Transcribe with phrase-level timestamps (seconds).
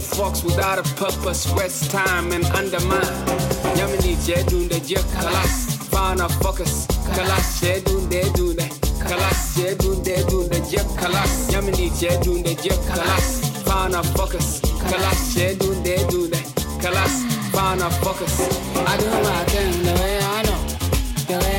[0.00, 3.00] purpose, waste time and undermine.
[3.76, 7.60] Yamini jedun de je kalas, fana focus, kalas.
[7.62, 8.56] Jedun de dun
[8.98, 9.56] kalas.
[9.56, 11.50] Jedun de dun de je kalas.
[11.52, 15.34] Yamini jedun de je kalas, fana focus, kalas.
[15.34, 16.30] Jedun de dun
[16.82, 18.40] kalas, fana focus.
[18.76, 20.60] I do my thing the way I know,
[21.26, 21.57] the way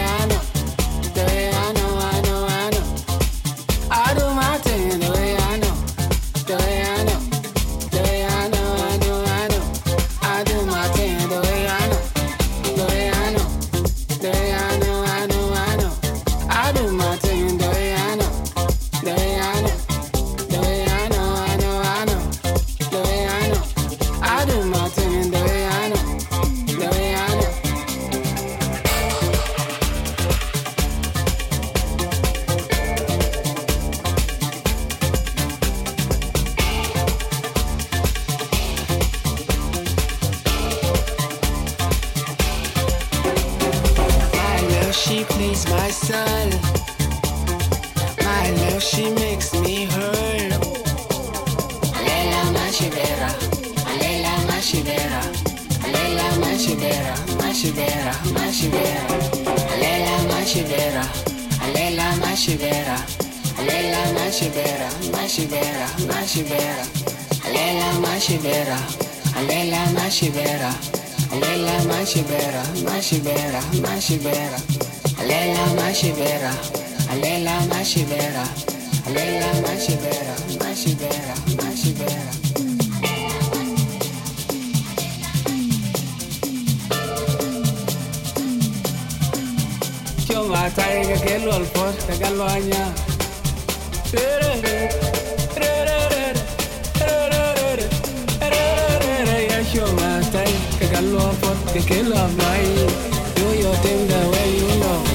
[48.80, 50.54] she makes me hurt.
[51.98, 53.30] Alela mashibera,
[53.90, 55.22] alela mashibera,
[55.84, 59.04] alela mashibera, mashibera, mashibera,
[59.74, 60.16] alela
[61.64, 62.98] alela mashibera,
[63.60, 65.88] alela mashibera, mashibera,
[67.46, 68.78] alela mashibera,
[69.36, 70.72] alela mashibera,
[71.34, 71.76] alela
[75.20, 76.79] alela mashibera,
[77.10, 78.46] Alela Mashibera,
[79.66, 82.32] Mashibera, Mashibera, Mashibera.
[90.30, 92.14] Yo matai que kelo al por te.
[92.20, 92.28] Yo
[100.80, 101.82] que al por te.
[103.36, 104.20] Yo yo tengo
[104.60, 105.09] you.